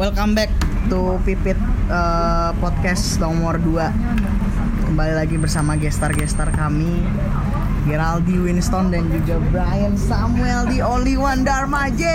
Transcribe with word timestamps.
Welcome 0.00 0.32
back 0.32 0.48
to 0.88 1.20
Pipit 1.28 1.60
eh, 1.92 2.50
podcast 2.56 3.20
nomor 3.20 3.60
2 3.60 4.88
Kembali 4.88 5.12
lagi 5.12 5.36
bersama 5.36 5.76
gestar-gestar 5.76 6.56
kami 6.56 7.04
Geraldi 7.84 8.40
Winston 8.40 8.88
dan 8.88 9.12
juga 9.12 9.36
Brian 9.52 10.00
Samuel 10.00 10.72
The 10.72 10.80
only 10.80 11.20
one 11.20 11.44
Dharma 11.44 11.92
J 11.92 12.08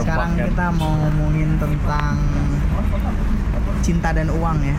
Sekarang 0.00 0.40
kan? 0.40 0.48
kita 0.48 0.66
mau 0.72 0.96
ngomongin 1.04 1.60
tentang 1.60 2.16
Cinta 3.84 4.16
dan 4.16 4.32
uang 4.32 4.58
ya 4.64 4.76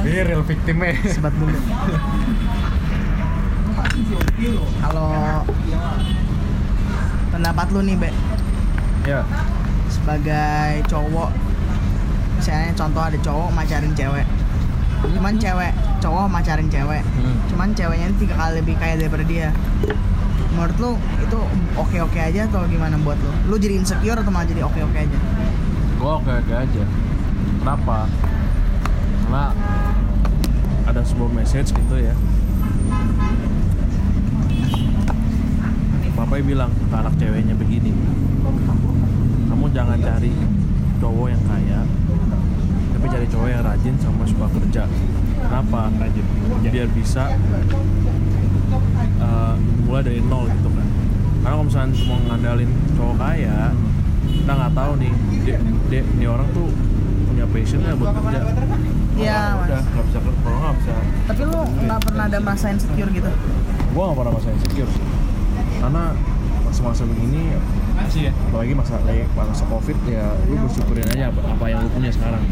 Ini 0.00 0.32
real 0.32 0.40
victimnya. 0.48 0.96
Sebat 1.12 1.36
dulu 1.36 1.60
Kalau 4.80 5.42
Pendapat 7.28 7.66
lu 7.70 7.80
nih 7.82 7.96
Be 7.96 8.10
ya. 9.02 9.24
sebagai 9.88 10.86
cowok 10.86 11.30
misalnya 12.34 12.70
contoh 12.72 13.02
ada 13.02 13.18
cowok 13.18 13.50
macarin 13.50 13.92
cewek 13.92 14.26
cuman 15.10 15.34
cewek 15.36 15.72
cowok 15.98 16.26
macarin 16.28 16.68
cewek 16.68 17.02
Hmm. 17.12 17.34
cuman 17.46 17.68
ceweknya 17.72 18.06
ini 18.06 18.16
tiga 18.16 18.34
kali 18.36 18.52
lebih 18.58 18.74
kaya 18.76 18.94
daripada 18.96 19.24
dia 19.24 19.50
menurut 20.50 20.76
lu 20.78 20.90
itu 21.18 21.38
oke 21.74 21.96
oke 22.00 22.14
aja 22.16 22.46
atau 22.46 22.62
gimana 22.66 22.94
buat 22.96 23.18
lu 23.18 23.30
lu 23.46 23.54
jadi 23.58 23.74
insecure 23.76 24.14
atau 24.14 24.30
malah 24.30 24.46
jadi 24.46 24.62
oke 24.62 24.78
oke 24.80 24.98
aja 24.98 25.18
Gua 25.98 26.18
oke 26.18 26.32
oke 26.32 26.50
aja. 26.52 26.82
Kenapa? 27.58 28.10
Karena 29.20 29.44
ada 30.84 30.98
sebuah 31.00 31.30
message 31.32 31.70
gitu 31.70 31.94
ya. 31.96 32.10
Bapak 36.32 36.48
bilang 36.48 36.72
ke 36.72 36.96
anak 36.96 37.12
ceweknya 37.20 37.52
begini. 37.60 37.92
Kamu 39.52 39.68
jangan 39.68 40.00
cari 40.00 40.32
cowok 40.96 41.28
yang 41.28 41.44
kaya, 41.44 41.84
tapi 42.96 43.06
cari 43.12 43.26
cowok 43.28 43.48
yang 43.52 43.60
rajin 43.60 43.94
sama 44.00 44.24
suka 44.24 44.48
kerja. 44.56 44.88
Kenapa? 45.36 45.92
Rajin. 45.92 46.24
Biar 46.72 46.88
bisa 46.96 47.36
eh, 49.20 49.54
mulai 49.84 50.02
dari 50.08 50.24
nol 50.24 50.48
gitu 50.48 50.72
kan. 50.72 50.88
Karena 51.44 51.52
kalau 51.52 51.64
misalnya 51.68 52.00
cuma 52.00 52.16
ngandalin 52.24 52.70
cowok 52.96 53.16
kaya, 53.20 53.60
kita 54.24 54.52
nggak 54.56 54.72
tahu 54.72 54.92
nih, 55.04 55.12
dia, 55.44 55.56
dia, 55.92 56.00
ini 56.16 56.26
orang 56.32 56.48
tuh 56.56 56.72
punya 57.28 57.44
passion 57.52 57.84
nggak 57.84 57.96
buat 58.00 58.08
kerja. 58.16 58.40
Iya, 59.20 59.36
Kalau 59.36 59.60
Mas. 59.60 59.68
Udah 59.68 59.80
nggak 59.84 60.04
bisa 60.08 60.18
kerja, 60.24 60.40
kalau 60.40 60.58
nggak 60.64 60.76
bisa. 60.80 60.92
tapi 61.28 61.42
lu 61.44 61.60
nggak 61.84 62.00
pernah 62.08 62.24
ada 62.24 62.38
masa 62.40 62.66
insecure 62.72 63.12
gitu 63.12 63.30
Gua 63.92 64.02
nggak 64.08 64.16
pernah 64.16 64.32
masa 64.32 64.48
insecure 64.56 64.88
sih. 64.88 65.11
Karena 65.82 66.14
masa-masa 66.62 67.02
begini, 67.02 67.58
Masih 67.98 68.30
ya? 68.30 68.32
apalagi 68.48 68.72
masa 68.78 69.02
kayak 69.02 69.26
masa 69.34 69.66
covid 69.66 69.98
ya, 70.06 70.30
lu 70.46 70.54
bersyukurin 70.62 71.06
aja 71.10 71.34
apa, 71.34 71.40
apa 71.42 71.64
yang 71.66 71.82
lu 71.82 71.90
punya 71.90 72.10
sekarang. 72.14 72.42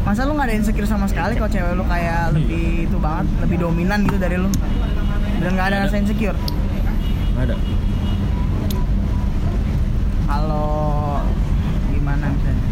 masa 0.00 0.24
lu 0.24 0.32
nggak 0.32 0.48
ada 0.48 0.56
insecure 0.56 0.88
sama 0.88 1.04
sekali 1.10 1.36
kalau 1.36 1.50
cewek 1.50 1.76
lu 1.76 1.84
kayak 1.84 2.32
lebih 2.32 2.88
itu 2.88 2.96
banget 2.96 3.26
lebih 3.44 3.56
dominan 3.58 4.06
gitu 4.06 4.16
dari 4.22 4.38
lu? 4.38 4.48
Dan 5.42 5.50
nggak 5.58 5.66
ada 5.66 5.76
rasa 5.90 5.98
insecure? 5.98 6.38
Nggak 7.34 7.44
ada. 7.50 7.56
kalau 10.30 11.18
gimana 11.90 12.30
misalnya? 12.30 12.64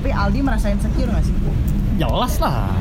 Tapi 0.00 0.08
Aldi 0.16 0.40
merasa 0.40 0.66
insecure 0.72 1.12
nggak 1.12 1.24
sih? 1.28 1.36
Jelas 2.00 2.34
lah 2.40 2.72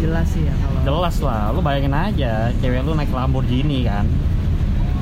jelas 0.00 0.26
sih 0.28 0.42
ya 0.42 0.54
kalau 0.56 0.80
jelas 0.98 1.16
lah 1.20 1.52
lu 1.52 1.60
bayangin 1.60 1.92
aja 1.92 2.32
cewek 2.58 2.80
lu 2.82 2.92
naik 2.92 3.10
Lamborghini 3.10 3.84
kan. 3.84 4.08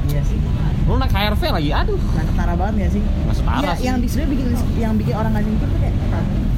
Iya 0.09 0.23
sih. 0.25 0.39
Lu 0.85 0.97
naik 0.97 1.13
HRV 1.13 1.43
lagi 1.53 1.71
aduh. 1.71 1.95
Nggak 1.95 2.27
ketara 2.27 2.55
banget 2.55 2.75
ya 2.77 2.89
sih. 2.91 3.03
Nggak 3.05 3.37
setara 3.37 3.61
Iya, 3.61 3.73
sih. 3.75 3.85
yang 3.87 3.97
sebenarnya 4.01 4.29
bikin 4.29 4.47
yang 4.77 4.93
bikin 4.97 5.15
orang 5.15 5.31
nggak 5.33 5.45
insecure 5.45 5.71
tuh 5.71 5.79
kayak 5.79 5.95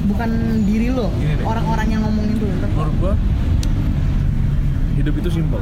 bukan 0.01 0.29
diri 0.65 0.87
lo 0.89 1.07
orang-orang 1.43 1.87
yang 1.87 2.01
ngomongin 2.01 2.35
tuh. 2.35 2.47
Menurut 2.49 2.95
gua, 2.97 3.13
hidup 4.95 5.13
itu 5.15 5.29
simpel. 5.31 5.61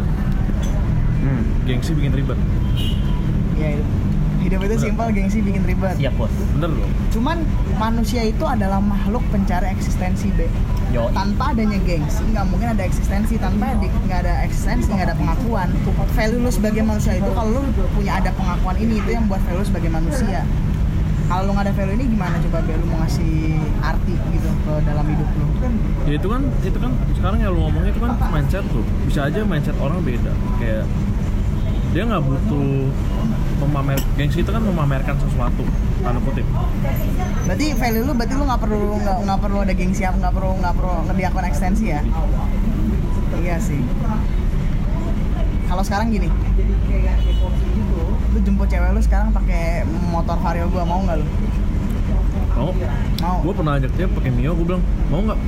hmm. 1.19 1.41
Gengsi 1.65 1.91
bikin 1.93 2.13
ribet. 2.13 2.39
ya 3.59 3.75
hidup 3.75 3.87
hidup 4.39 4.59
itu 4.63 4.75
simpel 4.89 5.07
gengsi 5.11 5.43
bikin 5.43 5.63
ribet. 5.67 5.95
Siap 5.99 6.13
bos. 6.15 6.31
Bener 6.55 6.71
loh. 6.71 6.89
cuman 7.09 7.37
manusia 7.75 8.21
itu 8.23 8.45
adalah 8.45 8.79
makhluk 8.79 9.23
pencari 9.33 9.67
eksistensi 9.71 10.31
be. 10.35 10.47
Yo 10.89 11.11
tanpa 11.13 11.53
adanya 11.53 11.77
gengsi 11.83 12.23
nggak 12.31 12.45
mungkin 12.49 12.73
ada 12.73 12.83
eksistensi. 12.87 13.35
Tanpa 13.37 13.75
nggak 13.75 14.19
ada 14.25 14.33
eksistensi 14.47 14.89
nggak 14.89 15.13
ada 15.13 15.17
pengakuan. 15.17 15.69
Value 16.15 16.41
lu 16.41 16.51
sebagai 16.51 16.83
manusia 16.83 17.19
itu 17.19 17.29
kalau 17.35 17.59
lu 17.59 17.61
punya 17.93 18.17
ada 18.19 18.31
pengakuan 18.33 18.75
ini 18.79 18.99
itu 18.99 19.09
yang 19.13 19.25
buat 19.27 19.41
value 19.45 19.61
lu 19.61 19.67
sebagai 19.67 19.91
manusia. 19.91 20.41
Kalau 21.29 21.45
lu 21.45 21.51
nggak 21.53 21.65
ada 21.69 21.73
value 21.77 21.95
ini 22.01 22.05
gimana 22.09 22.35
coba 22.41 22.57
biar 22.65 22.77
lu 22.81 22.87
mau 22.89 22.99
ngasih 23.05 23.61
arti 23.85 24.13
gitu 24.33 24.49
ke 24.65 24.73
dalam 24.81 25.05
hidup 25.05 25.29
lu? 25.37 25.45
Ya 26.09 26.13
itu 26.17 26.25
kan, 26.25 26.41
itu 26.65 26.77
kan 26.81 26.91
sekarang 27.13 27.37
yang 27.45 27.53
lu 27.53 27.69
ngomongnya 27.69 27.93
itu 27.93 28.01
kan 28.01 28.17
mindset 28.33 28.65
tuh. 28.73 28.81
Bisa 29.05 29.29
aja 29.29 29.45
mindset 29.45 29.77
orang 29.77 30.01
beda. 30.01 30.33
Kayak 30.57 30.89
dia 31.93 32.01
nggak 32.05 32.21
butuh 32.21 32.89
memamer 33.59 33.99
gengsi 34.15 34.39
itu 34.41 34.51
kan 34.51 34.63
memamerkan 34.63 35.15
sesuatu 35.19 35.63
tanda 35.99 36.19
kutip. 36.23 36.47
Berarti 37.45 37.65
value 37.75 38.03
lu 38.07 38.13
berarti 38.15 38.33
lu 38.39 38.43
nggak 38.47 38.61
perlu 38.61 38.79
nggak 39.03 39.39
perlu 39.39 39.57
ada 39.61 39.73
gengsi 39.75 40.01
apa 40.07 40.17
nggak 40.17 40.33
perlu 40.33 40.51
nggak 40.63 40.73
perlu 40.79 40.93
ngediakon 41.11 41.45
ekstensi 41.45 41.85
ya? 41.91 42.01
Iya 43.39 43.55
sih. 43.59 43.81
Kalau 45.67 45.83
sekarang 45.83 46.09
gini. 46.09 46.31
Lu 48.29 48.37
jemput 48.45 48.67
cewek 48.69 48.89
lu 48.93 49.01
sekarang 49.03 49.29
pakai 49.35 49.83
motor 50.09 50.37
vario 50.39 50.65
gua 50.71 50.83
mau 50.87 51.03
nggak 51.03 51.17
lu? 51.19 51.27
Mau. 52.59 52.71
Mau. 53.23 53.37
Gue 53.43 53.53
pernah 53.55 53.79
ajak 53.79 53.91
dia 53.95 54.07
pakai 54.11 54.31
mio 54.35 54.51
gue 54.51 54.65
bilang 54.67 54.83
mau 55.07 55.23
nggak 55.23 55.39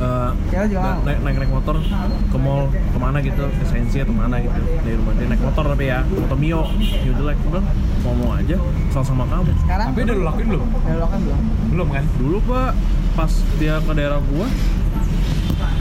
Eh, 0.00 0.30
na- 0.72 0.96
mau? 0.96 1.04
naik, 1.04 1.18
naik 1.20 1.36
naik 1.38 1.52
motor 1.52 1.76
ke 2.24 2.36
mall 2.36 2.62
ke 2.72 2.98
mana 2.98 3.20
gitu 3.20 3.44
ke 3.44 3.64
Sensi 3.64 4.00
atau 4.00 4.10
mana 4.10 4.36
gitu 4.38 4.56
dari 4.80 4.96
rumah 4.96 5.12
dia 5.12 5.26
naik 5.26 5.42
motor 5.42 5.64
tapi 5.66 5.84
ya 5.86 6.00
motor 6.06 6.36
mio 6.36 6.60
mio 6.72 7.12
jelek 7.12 7.36
gue 7.38 7.50
bilang 7.50 7.66
mau 8.00 8.12
mau 8.14 8.30
aja 8.32 8.56
sama 8.88 9.04
sama 9.04 9.24
kamu 9.26 9.52
sekarang 9.60 9.86
Tapi 9.86 9.98
udah 10.00 10.14
lu 10.14 10.22
lakuin 10.24 10.46
belum? 10.48 10.64
udah 10.64 10.94
lo 10.94 11.06
kan 11.06 11.20
belum 11.20 11.40
Belum 11.68 11.88
kan? 11.90 12.04
dulu 12.16 12.38
pak 12.42 12.72
pas 13.12 13.28
dia 13.54 13.74
ke 13.78 13.92
daerah 13.92 14.20
gua 14.24 14.46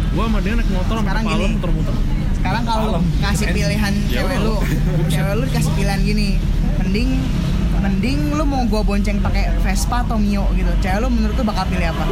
gua 0.10 0.24
sama 0.26 0.40
dia 0.42 0.54
naik 0.54 0.68
motor 0.70 0.96
sampai 1.00 1.14
Palem 1.16 1.32
gini. 1.40 1.56
muter-muter 1.56 1.96
sekarang 2.34 2.64
kalau 2.66 2.84
Malam. 2.90 3.04
kasih 3.22 3.46
Kan? 3.46 3.56
pilihan 3.56 3.94
Ya 3.94 4.12
cewek 4.20 4.38
lu 4.42 4.56
cewek 5.14 5.34
lu 5.34 5.44
dikasih 5.46 5.72
pilihan 5.74 6.00
gini 6.02 6.28
mending 6.78 7.10
mending 7.80 8.36
lu 8.36 8.44
mau 8.44 8.64
gua 8.68 8.84
bonceng 8.84 9.24
pakai 9.24 9.56
Vespa 9.64 10.04
atau 10.04 10.20
Mio 10.20 10.46
gitu. 10.56 10.72
Cewek 10.84 11.00
lu 11.00 11.08
menurut 11.08 11.36
lu 11.40 11.44
bakal 11.48 11.66
pilih 11.72 11.88
apa? 11.92 12.04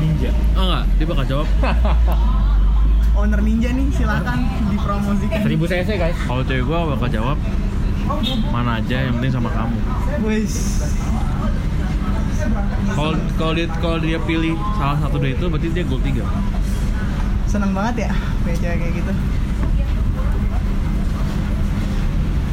Ninja. 0.00 0.30
Oh 0.56 0.64
enggak. 0.68 0.84
Dia 1.00 1.06
bakal 1.08 1.24
jawab. 1.24 1.48
Owner 3.18 3.40
ninja 3.40 3.70
nih 3.70 3.86
silakan 3.94 4.38
dipromosikan. 4.74 5.38
1000 5.46 5.70
cc 5.70 5.90
guys. 5.96 6.18
Kalau 6.28 6.42
cewek 6.44 6.64
gua 6.66 6.78
bakal 6.96 7.08
jawab 7.08 7.38
mana 8.52 8.84
aja 8.84 9.08
yang 9.08 9.16
penting 9.16 9.32
sama 9.32 9.48
kamu. 9.48 9.78
Wis 10.28 10.84
kalau 12.92 13.16
kalau 13.40 13.52
dia 13.56 13.66
kalau 13.80 13.98
dia 13.98 14.20
pilih 14.20 14.52
salah 14.76 15.00
satu 15.00 15.16
dari 15.16 15.32
itu 15.32 15.46
berarti 15.48 15.68
dia 15.72 15.84
goal 15.88 16.02
tiga. 16.04 16.24
Seneng 17.48 17.72
banget 17.72 18.10
ya 18.10 18.12
punya 18.44 18.56
cewek 18.60 18.76
kayak 18.76 18.92
gitu. 19.00 19.12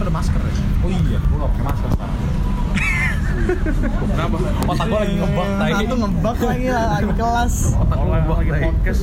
Ada 0.02 0.10
masker 0.10 0.42
ya? 0.42 0.54
Oh 0.82 0.90
iya, 0.90 1.20
gua 1.30 1.38
gak 1.46 1.50
pakai 1.54 1.66
masker 1.68 1.90
sekarang 1.94 2.51
kenapa? 3.62 4.36
Otak 4.66 4.86
gua 4.90 5.00
lagi 5.06 5.14
ngebak 5.18 5.48
tai. 5.58 5.72
satu 5.78 5.96
ngebak 6.02 6.38
lagi 6.42 6.68
lah 6.70 6.86
lagi 6.98 7.14
kelas. 7.14 7.54
Otak 7.78 7.98
Orang 7.98 8.12
ngebak 8.22 8.38
lagi 8.42 8.52
podcast 8.62 9.02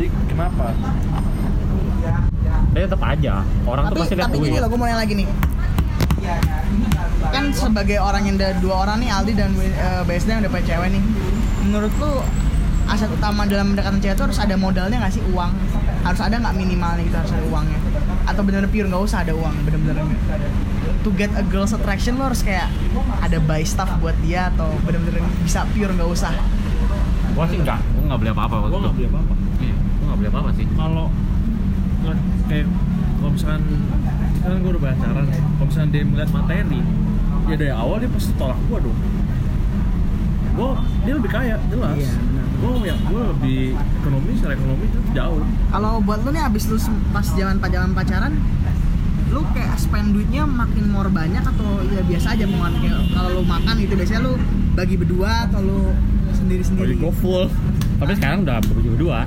jadi 0.00 0.08
kenapa? 0.32 0.64
Tapi 2.70 2.86
tetap 2.86 3.02
aja 3.04 3.34
orang 3.68 3.84
tuh 3.90 3.92
tapi 3.92 4.00
pasti 4.00 4.14
lihat 4.16 4.30
tapi 4.30 4.38
gini 4.40 4.48
duit 4.48 4.62
loh 4.64 4.68
gue 4.72 4.78
mau 4.80 4.86
nanya 4.88 4.98
lagi 5.04 5.14
nih. 5.20 5.28
Kan 7.28 7.44
sebagai 7.52 7.98
orang 8.00 8.22
yang 8.24 8.36
ada 8.40 8.56
dua 8.64 8.74
orang 8.88 8.96
nih 9.04 9.10
Aldi 9.12 9.32
dan 9.36 9.50
uh, 9.52 10.02
BSD 10.08 10.28
yang 10.32 10.40
udah 10.40 10.52
punya 10.56 10.64
cewek 10.64 10.88
nih. 10.96 11.02
Menurut 11.68 11.92
lu 12.00 12.12
aset 12.90 13.06
utama 13.08 13.46
dalam 13.46 13.70
mendekatan 13.70 14.02
cewek 14.02 14.18
itu 14.18 14.22
harus 14.26 14.38
ada 14.38 14.54
modalnya 14.58 14.98
nggak 14.98 15.14
sih? 15.14 15.22
Uang. 15.30 15.54
Harus 16.02 16.20
ada 16.20 16.36
nggak 16.36 16.54
minimalnya 16.58 17.02
gitu 17.06 17.16
harus 17.16 17.32
ada 17.32 17.44
uangnya? 17.46 17.78
Atau 18.26 18.42
benar-benar 18.42 18.70
pure 18.70 18.86
nggak 18.90 19.02
usah 19.06 19.18
ada 19.22 19.32
uang 19.34 19.54
benar-benar 19.62 20.06
to 21.00 21.08
get 21.16 21.32
a 21.32 21.44
girl's 21.48 21.72
attraction 21.72 22.20
lo 22.20 22.28
harus 22.28 22.44
kayak 22.44 22.68
ada 23.24 23.40
buy 23.40 23.64
stuff 23.64 23.88
buat 24.04 24.12
dia 24.20 24.52
atau 24.52 24.68
benar-benar 24.84 25.24
bisa 25.40 25.64
pure 25.72 25.92
nggak 25.92 26.10
usah? 26.10 26.32
Gua 27.32 27.48
sih 27.48 27.56
enggak 27.56 27.80
gua 27.96 28.02
nggak 28.12 28.18
beli 28.20 28.30
apa-apa 28.30 28.56
gua 28.68 28.80
nggak 28.84 28.94
beli 28.96 29.06
apa 29.08 29.18
apa 29.18 29.34
Iya, 29.60 29.74
gua 29.76 30.04
nggak 30.04 30.18
beli 30.18 30.28
apa-apa 30.28 30.50
sih. 30.52 30.66
Kalau 30.76 31.06
nggak- 32.04 32.24
kayak 32.50 32.66
kalau 33.20 33.30
misalkan 33.36 33.62
kan 34.40 34.56
gue 34.56 34.70
udah 34.72 34.82
pacaran. 34.82 35.24
Kalau 35.28 35.66
misalkan 35.68 35.90
dia 35.92 36.02
melihat 36.04 36.30
materi 36.32 36.80
ya 37.48 37.54
dari 37.56 37.72
awal 37.72 37.96
dia 38.00 38.10
pasti 38.12 38.32
tolak 38.36 38.58
gua 38.68 38.78
dong. 38.80 38.98
Gua 40.56 40.70
dia 41.04 41.14
lebih 41.16 41.30
kaya 41.32 41.56
jelas. 41.72 41.96
Iya. 41.96 42.12
benar 42.12 42.29
gue 42.60 42.72
ya 42.84 42.96
gue 42.98 43.22
lebih 43.26 43.60
ekonomi 43.98 44.30
secara 44.34 44.52
ekonomi 44.52 44.84
itu 44.84 44.98
jauh 45.10 45.40
Kalau 45.70 45.92
buat 45.98 46.20
lu 46.20 46.30
nih 46.30 46.44
abis 46.44 46.64
lu 46.66 46.76
pas 47.10 47.24
zaman 47.24 47.56
pacaran 47.56 47.90
pacaran 47.90 48.32
lu 49.30 49.40
kayak 49.50 49.76
spend 49.76 50.10
duitnya 50.10 50.42
makin 50.42 50.84
more 50.86 51.08
banyak 51.08 51.40
atau 51.40 51.68
ya 51.86 52.02
biasa 52.02 52.34
aja 52.34 52.44
mau 52.44 52.66
kayak 52.68 53.00
kalau 53.10 53.30
lu 53.32 53.42
makan 53.42 53.74
gitu 53.78 53.94
biasanya 53.94 54.20
lu 54.20 54.34
bagi 54.72 54.94
berdua 54.94 55.46
atau 55.46 55.60
lu 55.60 55.80
sendiri 56.32 56.62
sendiri 56.62 56.94
gue 56.94 57.12
full. 57.16 57.46
Tapi 57.96 58.12
sekarang 58.16 58.42
udah 58.42 58.58
berdua 58.60 58.94
dua. 58.96 59.20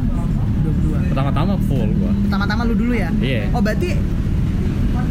Pertama-tama 1.06 1.54
full 1.62 1.90
gua. 1.94 2.12
pertama-tama 2.24 2.62
lu 2.64 2.74
dulu 2.74 2.94
ya 2.94 3.12
Iya. 3.18 3.52
oh 3.52 3.60
berarti 3.60 4.00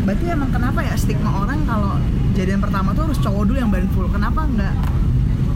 berarti 0.03 0.25
emang 0.27 0.49
kenapa 0.49 0.81
ya 0.81 0.95
stigma 0.95 1.31
orang 1.39 1.61
kalau 1.63 2.01
jadian 2.33 2.59
pertama 2.59 2.91
tuh 2.91 3.05
harus 3.05 3.21
cowok 3.21 3.43
dulu 3.45 3.57
yang 3.57 3.69
bayarin 3.69 3.93
full 3.93 4.09
kenapa 4.09 4.45
enggak 4.45 4.73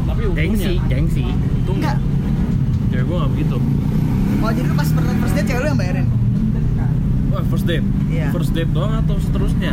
tapi 0.05 0.21
Gengsi, 0.29 0.77
untungnya 0.77 0.87
gengsi. 0.87 1.25
untungnya 1.25 1.81
enggak 1.83 1.97
cewek 2.89 3.05
gue 3.05 3.17
nggak 3.17 3.33
begitu 3.33 3.57
oh 4.37 4.51
jadi 4.51 4.67
lu 4.67 4.75
pas 4.75 4.89
per- 4.89 5.19
first 5.19 5.35
date 5.35 5.47
cewek 5.47 5.61
lu 5.61 5.69
yang 5.69 5.79
bayarin 5.79 6.07
wah 7.29 7.43
first 7.45 7.65
date 7.65 7.87
Iya. 8.07 8.29
first 8.31 8.53
date 8.53 8.71
doang 8.71 8.95
atau 8.97 9.17
seterusnya 9.19 9.73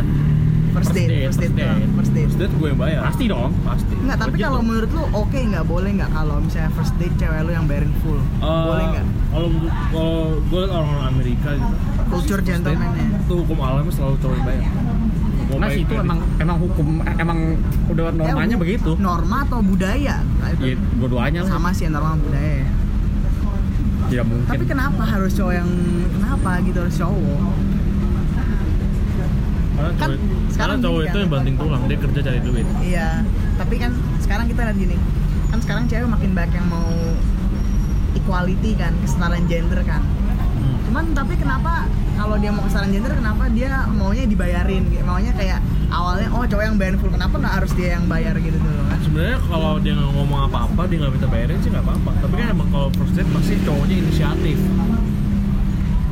first, 0.70 0.90
First 0.90 0.92
date, 0.92 1.06
date, 1.06 1.24
first 1.24 1.38
date, 1.38 1.46
first 1.46 1.56
doang, 1.56 1.78
date. 1.78 1.92
first 1.94 2.12
date 2.12 2.26
first 2.26 2.38
date 2.40 2.52
gue 2.52 2.68
yang 2.68 2.80
bayar 2.80 3.00
Pasti 3.04 3.24
dong. 3.26 3.50
pasti 3.62 3.94
Enggak, 3.94 4.18
tapi 4.18 4.36
kalau 4.36 4.60
menurut 4.60 4.90
lu 4.90 5.02
oke 5.12 5.38
nggak 5.38 5.64
boleh 5.64 5.90
nggak 5.94 6.10
kalau 6.10 6.36
misalnya 6.38 6.70
first 6.72 6.94
date 6.96 7.14
cewek 7.14 7.40
lu 7.40 7.52
yang 7.52 7.64
bayarin 7.64 7.92
full? 8.00 8.18
Eh, 8.18 8.42
boleh 8.42 8.84
nggak? 8.92 9.06
kalau 9.30 9.48
kalau 9.88 10.16
gue 10.40 10.58
liat 10.60 10.72
orang-orang 10.72 11.06
Amerika 11.08 11.48
gitu 11.52 11.74
Culture 12.04 12.18
first 12.36 12.44
date, 12.44 12.46
gentleman-nya. 12.66 13.06
itu 13.16 13.34
hukum 13.36 13.58
alamnya 13.60 13.92
selalu 13.92 14.14
cowok 14.18 14.34
yang 14.34 14.44
bayar 14.44 14.64
Mau 15.44 15.58
Mas 15.60 15.70
baik 15.70 15.84
itu 15.84 15.94
emang 15.94 16.18
emang 16.36 16.56
hukum 16.58 16.86
eh, 17.00 17.14
emang 17.16 17.38
udah 17.86 18.04
normanya 18.10 18.56
Eh, 18.56 18.58
begitu. 18.58 18.90
Norma 18.96 19.44
atau 19.44 19.60
budaya? 19.60 20.16
Nah, 20.34 20.48
itu 20.50 20.62
Ya, 20.64 20.74
dua-duanya 20.96 21.40
lah. 21.40 21.50
sama 21.52 21.68
sih 21.70 21.86
norma 21.86 22.16
budaya. 22.16 22.64
Ya. 24.14 24.22
Mungkin. 24.22 24.50
Tapi 24.50 24.64
kenapa 24.64 25.02
harus 25.02 25.32
cowok 25.34 25.54
yang 25.54 25.70
kenapa 26.14 26.50
gitu 26.62 26.78
harus 26.80 26.96
cowok? 26.96 27.54
karena 29.74 29.90
kan 29.98 30.08
cowok, 30.08 30.16
karena 30.16 30.16
sekarang 30.54 30.76
cowok 30.80 31.00
itu 31.02 31.10
kan. 31.10 31.22
yang 31.22 31.30
banting 31.30 31.56
tulang 31.58 31.82
dia 31.90 31.98
kerja 31.98 32.20
cari 32.22 32.40
duit 32.40 32.66
Iya, 32.78 33.08
tapi 33.58 33.74
kan 33.76 33.92
sekarang 34.22 34.46
kita 34.46 34.60
lihat 34.70 34.78
gini, 34.78 34.96
kan 35.50 35.58
sekarang 35.60 35.84
cewek 35.90 36.08
makin 36.08 36.30
banyak 36.32 36.52
yang 36.54 36.68
mau 36.70 36.88
equality 38.14 38.72
kan, 38.78 38.92
kesetaraan 39.02 39.44
gender 39.50 39.80
kan. 39.82 40.00
Hmm. 40.00 40.76
Cuman 40.88 41.04
tapi 41.12 41.34
kenapa 41.34 41.90
kalau 42.14 42.36
dia 42.38 42.50
mau 42.54 42.62
kesetaraan 42.64 42.90
gender 42.94 43.12
kenapa 43.14 43.44
dia 43.50 43.70
maunya 43.90 44.24
dibayarin? 44.24 44.84
Maunya 45.04 45.32
kayak 45.34 45.58
awalnya 45.94 46.28
oh 46.34 46.42
cowok 46.42 46.64
yang 46.66 46.76
bayar 46.76 46.94
full 46.98 47.12
kenapa 47.14 47.34
nggak 47.38 47.54
harus 47.62 47.72
dia 47.78 47.88
yang 47.94 48.04
bayar 48.10 48.34
gitu 48.42 48.58
dulu 48.58 48.82
kan? 48.90 48.98
sebenarnya 49.04 49.38
kalau 49.46 49.72
dia 49.78 49.92
nggak 49.94 50.10
ngomong 50.10 50.40
apa-apa 50.50 50.82
dia 50.90 50.96
nggak 50.98 51.12
minta 51.14 51.28
bayarin 51.30 51.58
sih 51.62 51.70
nggak 51.70 51.84
apa-apa 51.86 52.10
tapi 52.18 52.34
kan 52.34 52.46
emang 52.50 52.68
kalau 52.74 52.88
first 52.98 53.14
date 53.14 53.30
pasti 53.30 53.54
cowoknya 53.62 53.96
inisiatif 54.02 54.58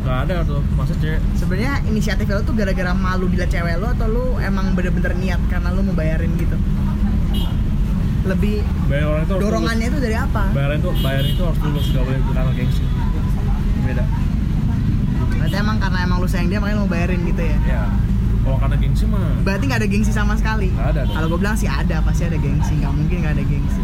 nggak 0.03 0.19
ada 0.27 0.37
tuh 0.43 0.61
masa 0.75 0.95
cewek 0.99 1.21
Sebenarnya 1.39 1.75
inisiatif 1.87 2.27
lo 2.27 2.43
tuh 2.43 2.55
gara-gara 2.55 2.91
malu 2.95 3.27
dilihat 3.31 3.51
cewek 3.51 3.75
lo 3.79 3.87
atau 3.91 4.07
lu 4.07 4.25
emang 4.43 4.75
bener-bener 4.75 5.15
niat 5.19 5.41
karena 5.47 5.71
lu 5.71 5.81
mau 5.87 5.95
bayarin 5.95 6.31
gitu? 6.35 6.59
Lebih 8.27 8.67
bayar 8.87 9.07
orang 9.15 9.23
itu 9.27 9.35
dorongannya 9.39 9.87
itu 9.91 9.99
dari 9.99 10.17
apa? 10.19 10.43
tulus. 10.51 10.55
bayaran 10.59 10.77
itu 10.79 10.91
bayaran 11.03 11.27
itu 11.31 11.43
harus 11.43 11.59
tulus 11.63 11.85
nggak 11.91 12.05
boleh 12.07 12.21
karena 12.35 12.53
gengsi 12.55 12.83
beda 13.83 14.05
Berarti 15.43 15.57
emang 15.59 15.77
karena 15.83 15.99
emang 16.07 16.19
lu 16.23 16.29
sayang 16.31 16.49
dia 16.49 16.59
makanya 16.63 16.77
lu 16.79 16.83
mau 16.87 16.91
bayarin 16.95 17.21
gitu 17.27 17.43
ya? 17.43 17.59
ya 17.67 17.83
kalau 18.43 18.59
karena 18.59 18.77
gengsi 18.79 19.05
mah 19.07 19.39
Berarti 19.47 19.65
nggak 19.71 19.81
ada 19.83 19.89
gengsi 19.91 20.13
sama 20.15 20.35
sekali? 20.39 20.69
Nggak 20.71 20.89
ada. 20.95 21.03
Kalau 21.11 21.27
gue 21.31 21.39
bilang 21.43 21.57
sih 21.59 21.67
ada, 21.71 21.97
pasti 22.03 22.23
ada 22.27 22.39
gengsi. 22.39 22.75
Nggak 22.79 22.95
mungkin 22.95 23.17
nggak 23.23 23.35
ada 23.39 23.45
gengsi. 23.47 23.81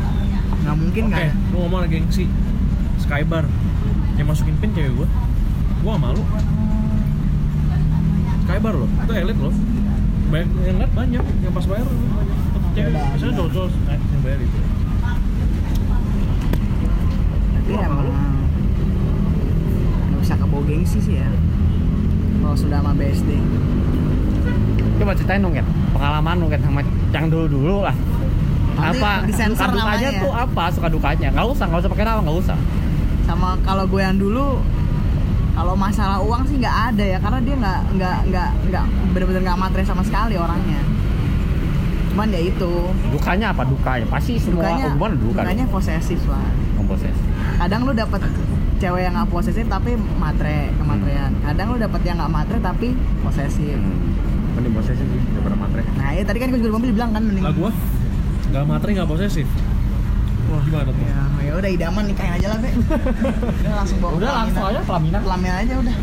Nggak 0.63 0.77
mungkin 0.79 1.03
nggak 1.11 1.23
ada. 1.23 1.35
lu 1.51 1.57
ngomong 1.63 1.79
ada 1.83 1.91
gengsi 1.91 2.25
skybar 2.99 3.45
yang 4.19 4.27
masukin 4.27 4.55
pin 4.59 4.71
cewek 4.75 4.93
gua 4.99 5.09
gua 5.81 5.91
gak 5.95 6.03
malu 6.03 6.23
skybar 8.45 8.75
loh 8.75 8.91
itu 8.91 9.13
elit 9.15 9.39
loh 9.39 9.55
banyak 10.29 10.49
yang 10.67 10.77
liat 10.77 10.93
banyak 10.93 11.25
yang 11.41 11.53
pas 11.55 11.65
bayar 11.65 11.87
banyak 11.89 12.39
cewek 12.75 12.93
misalnya 13.15 13.35
cowok-cowok 13.39 13.71
eh, 13.89 13.99
yang 14.13 14.21
bayar 14.21 14.41
itu 14.43 14.59
Wah, 17.69 17.85
emang 17.85 17.99
malu. 18.01 18.13
Gengsi 20.69 21.01
sih 21.01 21.17
ya. 21.17 21.29
Kalau 22.45 22.57
sudah 22.57 22.79
sama 22.85 22.93
BSD. 22.93 23.31
Coba 25.01 25.13
ceritain 25.17 25.41
dong 25.41 25.57
kan 25.57 25.67
pengalaman 25.97 26.37
kan 26.53 26.61
sama 26.61 26.81
yang 27.17 27.27
dulu-dulu 27.33 27.89
lah. 27.89 27.97
Nanti 28.79 29.03
apa 29.03 29.27
suka 29.27 29.67
dukanya 29.75 30.09
namanya. 30.15 30.23
tuh 30.23 30.33
apa 30.37 30.65
suka 30.71 30.89
dukanya? 30.93 31.29
Nggak 31.35 31.47
usah, 31.51 31.65
nggak 31.67 31.81
usah 31.83 31.91
pakai 31.91 32.05
nama, 32.07 32.21
nggak 32.23 32.39
usah. 32.47 32.59
Sama 33.27 33.49
kalau 33.67 33.85
gue 33.91 34.03
yang 34.05 34.19
dulu, 34.21 34.63
kalau 35.59 35.75
masalah 35.75 36.23
uang 36.23 36.47
sih 36.47 36.63
nggak 36.63 36.77
ada 36.95 37.05
ya, 37.17 37.19
karena 37.19 37.39
dia 37.43 37.57
nggak 37.59 37.81
nggak 37.99 38.19
nggak 38.31 38.51
nggak 38.71 38.85
bener-bener 39.17 39.43
nggak 39.51 39.59
matre 39.59 39.83
sama 39.83 40.03
sekali 40.07 40.39
orangnya. 40.39 40.79
Cuman 42.15 42.35
ya 42.35 42.41
itu. 42.43 42.73
Dukanya 43.15 43.47
apa 43.51 43.63
dukanya? 43.67 44.07
Pasti 44.07 44.39
semua 44.39 44.63
Dukanya, 44.67 44.85
hubungan 44.95 45.13
duka. 45.19 45.41
dukanya 45.43 45.65
posesif 45.71 46.21
lah. 46.31 46.47
Komproses. 46.79 47.17
Kadang 47.59 47.83
lu 47.83 47.93
dapet 47.95 48.23
cewek 48.79 49.03
yang 49.03 49.15
nggak 49.15 49.29
posesif 49.29 49.65
tapi 49.67 49.91
matre 50.17 50.71
kematrean. 50.75 51.31
Kadang 51.41 51.67
lu 51.71 51.79
dapet 51.79 52.01
yang 52.03 52.17
nggak 52.17 52.33
matre 52.33 52.59
tapi 52.59 52.89
posesif. 53.21 53.75
Hmm. 53.75 54.55
Mending 54.55 54.75
posesif 54.75 55.03
sih 55.05 55.21
daripada 55.33 55.55
matre. 55.55 55.83
Nah, 55.95 56.11
ya 56.11 56.23
tadi 56.23 56.39
kan 56.39 56.49
gue 56.49 56.59
juga 56.59 56.73
mobil 56.75 56.91
bilang 56.91 57.11
kan 57.11 57.23
mending. 57.23 57.43
lah 57.43 57.53
gua 57.53 57.71
nggak 58.49 58.65
materi 58.65 58.91
nggak 58.97 59.07
posesif 59.07 59.45
wah 60.49 60.65
gimana 60.65 60.89
tuh 60.89 60.97
Ya, 60.97 61.21
ya 61.45 61.53
udah 61.55 61.69
idaman 61.69 62.05
nikahin 62.09 62.33
aja 62.35 62.47
lah, 62.49 62.59
Be. 62.59 62.73
udah 63.61 63.73
langsung 63.77 63.99
bawa 64.01 64.13
Udah 64.17 64.31
langsung 64.33 64.57
pelaminan. 64.57 64.73
aja 64.73 64.81
pelaminan. 64.89 65.21
pelaminan 65.21 65.57
aja 65.61 65.75
udah. 65.77 65.97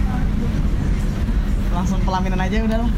Langsung 1.73 1.99
pelaminan 2.05 2.39
aja 2.39 2.57
udah 2.61 2.77
lah. 2.79 2.91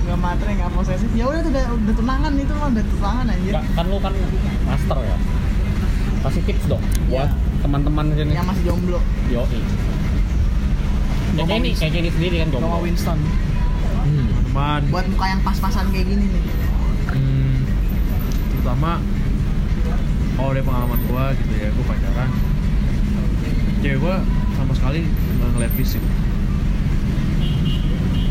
Gak 0.00 0.18
matre, 0.18 0.50
gak 0.54 0.70
posesif. 0.70 1.10
Ya 1.12 1.24
udah 1.26 1.40
tuh 1.42 1.50
udah, 1.50 1.64
udah 1.74 1.94
tunangan 1.94 2.32
itu 2.32 2.52
mah 2.54 2.68
udah 2.70 2.84
tunangan 2.86 3.24
anjir. 3.26 3.52
Nggak, 3.52 3.64
kan 3.74 3.84
lu 3.86 3.96
kan 3.98 4.12
master 4.64 4.98
ya. 5.02 5.16
Kasih 6.20 6.42
tips 6.44 6.64
dong 6.66 6.82
buat 7.06 7.26
Iya. 7.26 7.49
Teman-teman 7.60 8.04
sini. 8.12 8.32
Yang 8.32 8.46
masih 8.48 8.64
jomblo. 8.66 8.98
Yo. 9.28 9.42
Kayak 11.32 11.56
ini, 11.56 11.70
kayak 11.72 11.94
ini 11.96 12.10
sendiri 12.10 12.36
kan 12.38 12.48
jomblo. 12.50 12.68
mau 12.68 12.80
Winston. 12.80 13.18
Hmm. 14.00 14.26
teman 14.42 14.80
Buat 14.88 15.06
muka 15.06 15.26
yang 15.28 15.40
pas-pasan 15.40 15.86
kayak 15.88 16.06
gini 16.06 16.24
nih. 16.26 16.42
hmm, 17.10 17.54
terutama 18.50 18.98
kalau 20.32 20.50
dari 20.50 20.64
pengalaman 20.64 21.00
gua 21.04 21.24
gitu 21.32 21.52
ya 21.54 21.68
gua 21.70 21.84
pacaran 21.86 22.30
cewek 23.80 23.98
gua 23.98 24.16
sama 24.54 24.72
sekali 24.72 25.00
nggak 25.04 25.48
ngeliat 25.52 25.72
fisik 25.74 26.02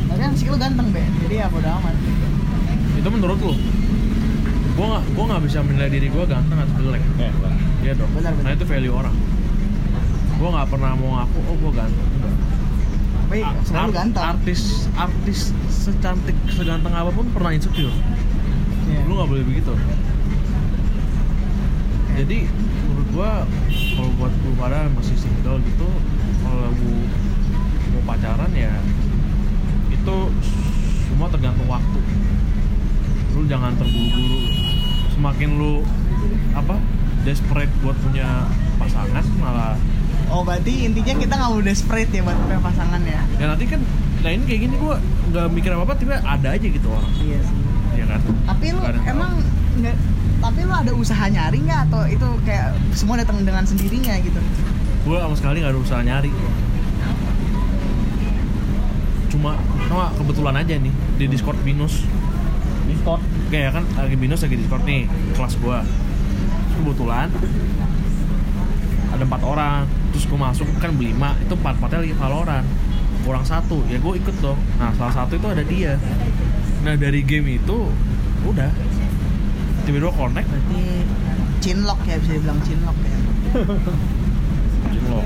Tapi 0.01 0.19
kan 0.19 0.31
fisik 0.33 0.47
lu 0.49 0.57
ganteng, 0.57 0.87
Be. 0.89 1.03
Jadi 1.21 1.35
ya 1.37 1.47
bodo 1.47 1.69
amat. 1.69 1.95
itu 2.93 3.07
menurut 3.07 3.39
lu 3.39 3.53
gua 4.73 4.85
nggak 4.89 5.03
gua 5.13 5.23
nggak 5.29 5.41
bisa 5.45 5.57
menilai 5.61 5.89
diri 5.89 6.07
gua 6.09 6.23
ganteng 6.25 6.57
atau 6.57 6.81
jelek 6.81 7.03
Eh. 7.19 7.33
Iya 7.79 7.93
dong 7.93 8.09
Benar, 8.11 8.31
benar. 8.33 8.43
nah 8.43 8.51
itu 8.53 8.65
value 8.65 8.91
orang 8.91 9.15
gua 10.35 10.49
nggak 10.53 10.69
pernah 10.69 10.91
mau 10.93 11.09
ngaku 11.17 11.37
oh 11.41 11.55
gua 11.59 11.71
ganteng 11.77 12.07
Enggak. 12.11 12.35
Tapi 13.19 13.39
A- 13.39 13.53
sebenarnya 13.61 13.77
lu 13.77 13.85
art- 13.85 13.97
ganteng. 13.97 14.23
artis 14.25 14.61
artis 14.93 15.39
secantik 15.69 16.35
seganteng 16.49 16.91
apa 16.91 17.09
pun 17.09 17.25
pernah 17.29 17.51
insecure 17.51 17.93
Iya. 18.85 18.99
lu 19.05 19.13
nggak 19.13 19.29
boleh 19.29 19.43
begitu 19.45 19.73
jadi 22.15 22.37
menurut 22.81 23.07
gua 23.11 23.29
kalau 23.93 24.11
buat 24.15 24.33
lu 24.35 24.51
pada 24.53 24.79
masih 24.91 25.15
single 25.15 25.59
gitu 25.61 25.87
kalau 26.41 26.67
lu 26.73 26.93
mau 27.91 28.03
pacaran 28.07 28.51
ya 28.53 28.73
itu 29.89 30.15
semua 31.05 31.27
tergantung 31.27 31.67
waktu 31.67 31.99
lu 33.31 33.45
jangan 33.45 33.71
terburu-buru 33.73 34.39
semakin 35.11 35.49
lu 35.53 35.73
apa 36.53 36.75
desperate 37.21 37.71
buat 37.79 37.97
punya 37.99 38.47
pasangan 38.75 39.23
malah 39.37 39.75
Oh, 40.29 40.45
berarti 40.45 40.85
intinya 40.85 41.17
kita 41.17 41.33
nggak 41.33 41.49
mau 41.49 41.57
desperate 41.59 42.11
ya 42.11 42.21
buat 42.21 42.37
punya 42.37 42.61
pasangan 42.61 43.01
ya? 43.01 43.21
ya 43.35 43.45
nanti 43.47 43.65
kan 43.65 43.81
nah 44.19 44.29
ini 44.29 44.43
kayak 44.43 44.61
gini 44.61 44.75
gua 44.77 44.99
nggak 45.25 45.45
mikir 45.49 45.71
apa 45.71 45.83
apa 45.83 45.95
tiba 45.95 46.19
ada 46.19 46.47
aja 46.51 46.67
gitu 46.67 46.85
orang 46.85 47.07
Iya 47.17 47.39
sih. 47.39 47.57
ya 47.95 48.05
kan 48.05 48.19
Tapi 48.45 48.65
lu 48.69 48.79
emang 49.05 49.31
nggak 49.79 49.95
tapi 50.39 50.59
lu 50.61 50.71
ada 50.71 50.91
usaha 50.93 51.25
nyari 51.25 51.59
nggak 51.59 51.81
atau 51.87 52.01
itu 52.05 52.27
kayak 52.43 52.67
semua 52.93 53.15
datang 53.17 53.41
dengan 53.41 53.63
sendirinya 53.63 54.15
gitu? 54.19 54.39
gue 54.99 55.17
sama 55.17 55.33
sekali 55.33 55.63
nggak 55.63 55.73
ada 55.73 55.81
usaha 55.81 56.01
nyari 56.03 56.29
cuma 59.29 59.55
cuma 59.87 60.05
kebetulan 60.13 60.55
aja 60.57 60.73
nih 60.75 60.93
di 61.17 61.25
discord 61.25 61.57
binus 61.61 62.03
Discord. 62.85 63.21
kayak 63.47 63.71
kan 63.71 63.83
lagi 63.95 64.13
binus 64.13 64.41
lagi 64.41 64.57
discord 64.57 64.83
nih 64.83 65.05
kelas 65.33 65.55
gua 65.57 65.81
Terus 65.81 66.08
kebetulan. 66.79 67.27
Ada 69.09 69.23
empat 69.25 69.41
orang 69.43 69.83
terus 70.09 70.25
gue 70.25 70.39
masuk 70.39 70.65
kan 70.79 70.95
berlima 70.95 71.35
itu 71.43 71.53
empat 71.53 71.75
empatnya 71.77 71.99
lagi 72.05 72.15
Valorant. 72.15 72.67
Kurang 73.27 73.45
satu. 73.45 73.83
Ya 73.91 73.99
gue 73.99 74.13
ikut 74.15 74.35
dong 74.39 74.59
nah 74.79 74.95
salah 74.95 75.13
satu 75.13 75.35
itu 75.35 75.47
ada 75.49 75.63
dia. 75.65 75.99
Nah 76.87 76.95
dari 76.95 77.21
game 77.25 77.59
itu 77.59 77.91
udah. 78.47 78.71
Tiba-tiba 79.83 80.11
connect. 80.13 80.47
Berarti 80.47 80.83
chinlock 81.59 81.99
ya 82.07 82.15
bisa 82.21 82.31
dibilang 82.37 82.59
chinlock 82.63 82.97
ya. 83.03 83.17
Cinlok. 84.93 85.23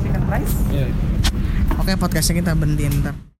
Chicken 0.00 0.24
rice. 0.30 0.56
Iya. 0.70 0.86
Oke 1.80 1.92
podcastnya 1.96 2.44
kita 2.44 2.52
berhentiin 2.54 3.02
ntar 3.02 3.31